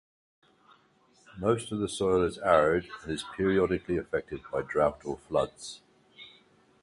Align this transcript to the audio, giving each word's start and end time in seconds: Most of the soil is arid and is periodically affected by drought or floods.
Most 1.37 1.71
of 1.71 1.77
the 1.77 1.87
soil 1.87 2.23
is 2.23 2.39
arid 2.39 2.87
and 3.03 3.11
is 3.11 3.23
periodically 3.37 3.97
affected 3.97 4.41
by 4.51 4.63
drought 4.63 4.99
or 5.05 5.17
floods. 5.17 5.81